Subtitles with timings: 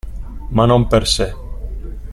[0.55, 1.29] Ma non per sé.